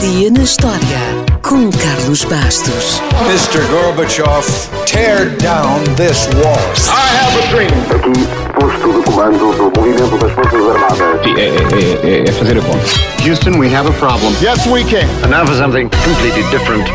dia 0.00 0.30
na 0.30 0.42
história 0.42 1.26
com 1.42 1.70
Carlos 1.70 2.24
Bastos. 2.24 3.00
Mr. 3.28 3.64
Gorbachev, 3.70 4.44
tear 4.84 5.30
down 5.38 5.82
this 5.96 6.26
wall. 6.34 6.56
I 6.90 7.08
have 7.16 7.38
a 7.38 7.46
dream. 7.50 7.70
Aqui, 7.94 8.12
posto 8.60 8.92
de 8.92 9.02
comando 9.04 9.38
do 9.38 9.80
movimento 9.80 10.18
das 10.18 10.32
Forças 10.32 10.60
Armadas. 10.60 11.22
Sim, 11.24 11.34
é, 11.36 12.24
é, 12.24 12.28
é 12.28 12.32
fazer 12.32 12.58
a 12.58 12.62
conta. 12.62 12.84
Houston, 13.26 13.58
we 13.58 13.74
have 13.74 13.88
a 13.88 13.92
problem. 13.94 14.34
Yes, 14.42 14.66
we 14.66 14.84
can. 14.84 15.08
And 15.24 15.30
now 15.30 15.46
for 15.46 15.54
something 15.54 15.88
completely 16.04 16.42
different. 16.50 16.86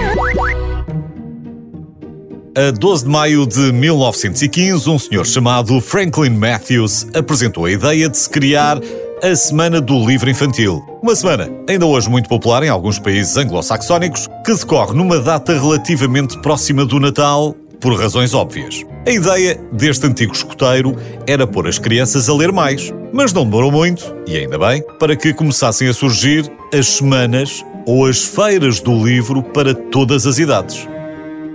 A 2.55 2.71
12 2.71 3.05
de 3.05 3.09
maio 3.09 3.47
de 3.47 3.71
1915, 3.71 4.89
um 4.89 4.99
senhor 4.99 5.25
chamado 5.25 5.81
Franklin 5.81 6.31
Matthews 6.31 7.07
apresentou 7.15 7.65
a 7.65 7.71
ideia 7.71 8.09
de 8.09 8.17
se 8.17 8.29
criar 8.29 8.77
a 9.23 9.35
Semana 9.35 9.81
do 9.81 10.05
Livro 10.05 10.29
Infantil. 10.29 10.90
Uma 11.01 11.15
semana, 11.15 11.49
ainda 11.67 11.83
hoje 11.87 12.07
muito 12.07 12.29
popular 12.29 12.61
em 12.61 12.69
alguns 12.69 12.99
países 12.99 13.35
anglo-saxónicos, 13.35 14.27
que 14.45 14.53
decorre 14.53 14.93
numa 14.93 15.19
data 15.19 15.51
relativamente 15.51 16.39
próxima 16.43 16.85
do 16.85 16.99
Natal, 16.99 17.55
por 17.79 17.99
razões 17.99 18.35
óbvias. 18.35 18.85
A 19.07 19.09
ideia 19.09 19.59
deste 19.73 20.05
antigo 20.05 20.31
escoteiro 20.31 20.95
era 21.25 21.47
pôr 21.47 21.67
as 21.67 21.79
crianças 21.79 22.29
a 22.29 22.35
ler 22.35 22.51
mais, 22.51 22.93
mas 23.11 23.33
não 23.33 23.45
demorou 23.45 23.71
muito, 23.71 24.15
e 24.27 24.37
ainda 24.37 24.59
bem, 24.59 24.83
para 24.99 25.15
que 25.15 25.33
começassem 25.33 25.87
a 25.87 25.93
surgir 25.93 26.47
as 26.71 26.85
semanas 26.87 27.65
ou 27.87 28.05
as 28.05 28.23
feiras 28.23 28.79
do 28.79 29.03
livro 29.03 29.41
para 29.41 29.73
todas 29.73 30.27
as 30.27 30.37
idades. 30.37 30.87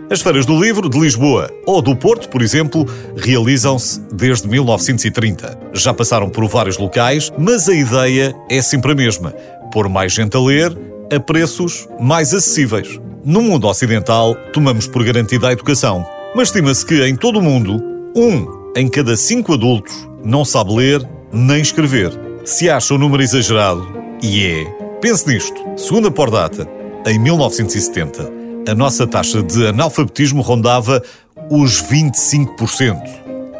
As 0.08 0.20
feiras 0.20 0.46
do 0.46 0.62
livro 0.62 0.88
de 0.88 0.98
Lisboa 1.00 1.50
ou 1.66 1.82
do 1.82 1.96
Porto, 1.96 2.28
por 2.28 2.40
exemplo, 2.40 2.86
realizam-se 3.16 4.00
desde 4.12 4.46
1930. 4.46 5.58
Já 5.72 5.92
passaram 5.92 6.30
por 6.30 6.46
vários 6.46 6.78
locais, 6.78 7.32
mas 7.36 7.68
a 7.68 7.74
ideia 7.74 8.32
é 8.48 8.62
sempre 8.62 8.92
a 8.92 8.94
mesma: 8.94 9.32
pôr 9.72 9.88
mais 9.88 10.12
gente 10.12 10.36
a 10.36 10.40
ler 10.40 10.76
a 11.12 11.18
preços 11.18 11.88
mais 12.00 12.32
acessíveis. 12.32 13.00
No 13.24 13.42
mundo 13.42 13.66
ocidental, 13.66 14.36
tomamos 14.52 14.86
por 14.86 15.02
garantida 15.02 15.48
a 15.48 15.52
educação, 15.52 16.06
mas 16.36 16.48
estima-se 16.48 16.86
que 16.86 17.04
em 17.04 17.16
todo 17.16 17.40
o 17.40 17.42
mundo, 17.42 17.82
um 18.14 18.70
em 18.76 18.88
cada 18.88 19.16
cinco 19.16 19.54
adultos 19.54 20.08
não 20.22 20.44
sabe 20.44 20.72
ler 20.72 21.08
nem 21.32 21.60
escrever. 21.60 22.12
Se 22.44 22.70
acha 22.70 22.94
um 22.94 22.98
número 22.98 23.24
exagerado, 23.24 23.84
e 24.22 24.46
é, 24.46 24.64
pense 25.00 25.26
nisto: 25.26 25.60
segundo 25.76 26.06
a 26.06 26.12
Pordata, 26.12 26.68
em 27.06 27.18
1970, 27.18 28.45
a 28.68 28.74
nossa 28.74 29.06
taxa 29.06 29.42
de 29.42 29.68
analfabetismo 29.68 30.42
rondava 30.42 31.02
os 31.48 31.82
25%. 31.82 33.00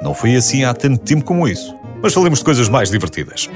Não 0.02 0.12
foi 0.12 0.34
assim 0.34 0.64
há 0.64 0.74
tanto 0.74 0.98
tempo 0.98 1.24
como 1.24 1.46
isso. 1.46 1.74
Mas 2.02 2.12
falemos 2.12 2.40
de 2.40 2.44
coisas 2.44 2.68
mais 2.68 2.90
divertidas. 2.90 3.48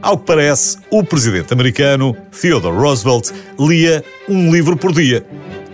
Ao 0.00 0.16
que 0.16 0.24
parece, 0.24 0.78
o 0.90 1.02
presidente 1.04 1.52
americano 1.52 2.16
Theodore 2.40 2.76
Roosevelt 2.76 3.30
lia 3.58 4.04
um 4.28 4.52
livro 4.52 4.76
por 4.76 4.92
dia. 4.92 5.24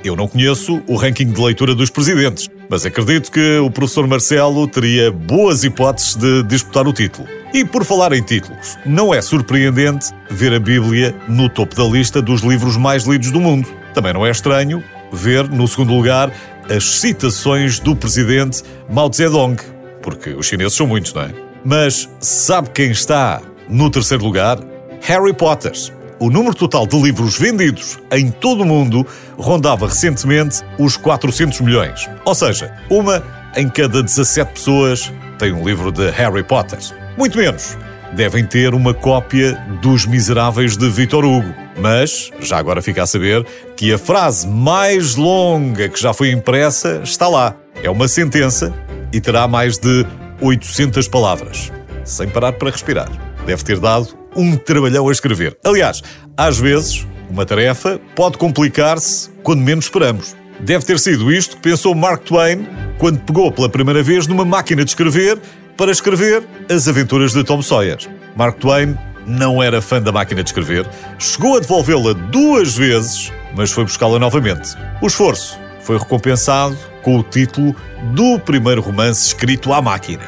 Eu 0.02 0.16
não 0.16 0.28
conheço 0.28 0.82
o 0.86 0.96
ranking 0.96 1.30
de 1.30 1.40
leitura 1.40 1.74
dos 1.74 1.90
presidentes, 1.90 2.48
mas 2.68 2.86
acredito 2.86 3.30
que 3.30 3.58
o 3.58 3.70
professor 3.70 4.06
Marcelo 4.06 4.66
teria 4.66 5.10
boas 5.10 5.64
hipóteses 5.64 6.14
de 6.14 6.42
disputar 6.44 6.86
o 6.86 6.92
título. 6.92 7.28
E 7.52 7.64
por 7.64 7.84
falar 7.84 8.12
em 8.12 8.22
títulos, 8.22 8.76
não 8.84 9.12
é 9.12 9.20
surpreendente 9.20 10.08
ver 10.30 10.52
a 10.54 10.60
Bíblia 10.60 11.14
no 11.26 11.48
topo 11.48 11.74
da 11.74 11.84
lista 11.84 12.22
dos 12.22 12.42
livros 12.42 12.76
mais 12.76 13.04
lidos 13.04 13.30
do 13.30 13.40
mundo. 13.40 13.68
Também 13.94 14.12
não 14.12 14.24
é 14.24 14.30
estranho 14.30 14.82
ver, 15.12 15.48
no 15.48 15.66
segundo 15.66 15.94
lugar, 15.94 16.32
as 16.70 16.84
citações 16.84 17.78
do 17.78 17.96
presidente 17.96 18.62
Mao 18.90 19.10
Zedong, 19.12 19.56
porque 20.02 20.30
os 20.30 20.46
chineses 20.46 20.74
são 20.74 20.86
muitos, 20.86 21.12
não 21.14 21.22
é? 21.22 21.34
Mas 21.64 22.08
sabe 22.20 22.70
quem 22.70 22.90
está 22.90 23.40
no 23.68 23.90
terceiro 23.90 24.24
lugar? 24.24 24.58
Harry 25.02 25.32
Potter. 25.32 25.72
O 26.20 26.30
número 26.30 26.54
total 26.54 26.86
de 26.86 27.00
livros 27.00 27.38
vendidos 27.38 27.98
em 28.10 28.30
todo 28.30 28.62
o 28.62 28.66
mundo 28.66 29.06
rondava 29.38 29.86
recentemente 29.86 30.62
os 30.78 30.96
400 30.96 31.60
milhões. 31.60 32.08
Ou 32.24 32.34
seja, 32.34 32.74
uma 32.90 33.22
em 33.56 33.68
cada 33.68 34.02
17 34.02 34.52
pessoas 34.52 35.12
tem 35.38 35.52
um 35.52 35.64
livro 35.64 35.92
de 35.92 36.10
Harry 36.10 36.42
Potter. 36.42 36.78
Muito 37.16 37.38
menos 37.38 37.76
devem 38.14 38.44
ter 38.44 38.74
uma 38.74 38.94
cópia 38.94 39.54
dos 39.82 40.06
Miseráveis 40.06 40.76
de 40.76 40.88
Victor 40.88 41.24
Hugo. 41.24 41.54
Mas, 41.80 42.30
já 42.40 42.58
agora 42.58 42.82
fica 42.82 43.02
a 43.02 43.06
saber, 43.06 43.46
que 43.76 43.92
a 43.92 43.98
frase 43.98 44.46
mais 44.46 45.14
longa 45.14 45.88
que 45.88 46.00
já 46.00 46.12
foi 46.12 46.30
impressa 46.30 47.00
está 47.04 47.28
lá. 47.28 47.54
É 47.82 47.88
uma 47.88 48.08
sentença 48.08 48.74
e 49.12 49.20
terá 49.20 49.46
mais 49.46 49.78
de 49.78 50.04
800 50.40 51.06
palavras. 51.08 51.72
Sem 52.04 52.28
parar 52.28 52.52
para 52.52 52.70
respirar. 52.70 53.08
Deve 53.46 53.62
ter 53.62 53.78
dado 53.78 54.08
um 54.36 54.56
trabalhão 54.56 55.08
a 55.08 55.12
escrever. 55.12 55.56
Aliás, 55.64 56.02
às 56.36 56.58
vezes, 56.58 57.06
uma 57.30 57.46
tarefa 57.46 58.00
pode 58.14 58.38
complicar-se 58.38 59.30
quando 59.42 59.60
menos 59.60 59.86
esperamos. 59.86 60.36
Deve 60.60 60.84
ter 60.84 60.98
sido 60.98 61.30
isto 61.30 61.56
que 61.56 61.62
pensou 61.62 61.94
Mark 61.94 62.24
Twain 62.24 62.66
quando 62.98 63.20
pegou 63.20 63.52
pela 63.52 63.68
primeira 63.68 64.02
vez 64.02 64.26
numa 64.26 64.44
máquina 64.44 64.84
de 64.84 64.90
escrever 64.90 65.38
para 65.76 65.92
escrever 65.92 66.42
As 66.68 66.88
Aventuras 66.88 67.32
de 67.32 67.44
Tom 67.44 67.62
Sawyer. 67.62 67.98
Mark 68.34 68.58
Twain 68.58 68.96
não 69.28 69.62
era 69.62 69.82
fã 69.82 70.00
da 70.00 70.10
máquina 70.10 70.42
de 70.42 70.50
escrever, 70.50 70.88
chegou 71.18 71.56
a 71.56 71.60
devolvê-la 71.60 72.12
duas 72.12 72.76
vezes, 72.76 73.32
mas 73.54 73.70
foi 73.70 73.84
buscá-la 73.84 74.18
novamente. 74.18 74.76
O 75.00 75.06
esforço 75.06 75.58
foi 75.80 75.98
recompensado 75.98 76.76
com 77.02 77.18
o 77.18 77.22
título 77.22 77.74
do 78.14 78.38
primeiro 78.40 78.80
romance 78.80 79.26
escrito 79.26 79.72
à 79.72 79.82
máquina. 79.82 80.24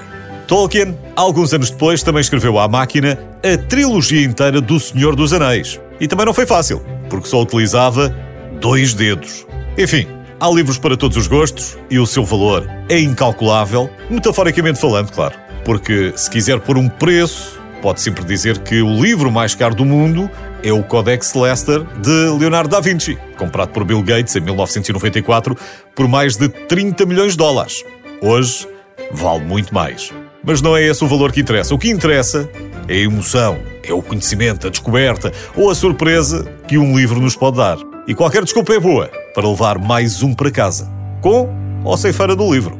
Tolkien, 0.46 0.98
alguns 1.16 1.52
anos 1.52 1.70
depois, 1.70 2.02
também 2.02 2.20
escreveu 2.20 2.58
à 2.58 2.68
máquina 2.68 3.18
a 3.42 3.56
trilogia 3.56 4.24
inteira 4.24 4.60
do 4.60 4.78
Senhor 4.78 5.16
dos 5.16 5.32
Anéis. 5.32 5.80
E 6.00 6.08
também 6.08 6.26
não 6.26 6.34
foi 6.34 6.46
fácil, 6.46 6.82
porque 7.08 7.28
só 7.28 7.42
utilizava 7.42 8.14
dois 8.60 8.94
dedos. 8.94 9.46
Enfim, 9.78 10.06
Há 10.42 10.48
livros 10.48 10.78
para 10.78 10.96
todos 10.96 11.18
os 11.18 11.26
gostos 11.26 11.76
e 11.90 11.98
o 11.98 12.06
seu 12.06 12.24
valor 12.24 12.66
é 12.88 12.98
incalculável, 12.98 13.90
metaforicamente 14.08 14.80
falando, 14.80 15.12
claro. 15.12 15.34
Porque 15.66 16.14
se 16.16 16.30
quiser 16.30 16.58
pôr 16.60 16.78
um 16.78 16.88
preço, 16.88 17.59
pode 17.80 18.00
sempre 18.00 18.24
dizer 18.24 18.58
que 18.58 18.82
o 18.82 19.02
livro 19.02 19.30
mais 19.30 19.54
caro 19.54 19.74
do 19.74 19.84
mundo 19.84 20.30
é 20.62 20.72
o 20.72 20.82
Codex 20.82 21.34
Leicester 21.34 21.82
de 22.00 22.38
Leonardo 22.38 22.68
da 22.68 22.80
Vinci, 22.80 23.18
comprado 23.38 23.70
por 23.70 23.84
Bill 23.84 24.02
Gates 24.02 24.36
em 24.36 24.40
1994 24.40 25.56
por 25.94 26.06
mais 26.06 26.36
de 26.36 26.48
30 26.48 27.06
milhões 27.06 27.32
de 27.32 27.38
dólares. 27.38 27.82
Hoje 28.22 28.68
vale 29.12 29.44
muito 29.44 29.74
mais. 29.74 30.12
Mas 30.44 30.62
não 30.62 30.76
é 30.76 30.82
esse 30.82 31.04
o 31.04 31.08
valor 31.08 31.32
que 31.32 31.40
interessa. 31.40 31.74
O 31.74 31.78
que 31.78 31.90
interessa 31.90 32.48
é 32.88 32.94
a 32.94 32.98
emoção, 32.98 33.58
é 33.82 33.92
o 33.92 34.02
conhecimento, 34.02 34.66
a 34.66 34.70
descoberta 34.70 35.32
ou 35.54 35.70
a 35.70 35.74
surpresa 35.74 36.44
que 36.66 36.78
um 36.78 36.96
livro 36.96 37.20
nos 37.20 37.36
pode 37.36 37.58
dar. 37.58 37.78
E 38.06 38.14
qualquer 38.14 38.42
desculpa 38.44 38.72
é 38.74 38.80
boa 38.80 39.10
para 39.34 39.48
levar 39.48 39.78
mais 39.78 40.22
um 40.22 40.34
para 40.34 40.50
casa, 40.50 40.90
com 41.20 41.48
ou 41.84 41.96
sem 41.96 42.12
feira 42.12 42.34
do 42.34 42.52
livro. 42.52 42.79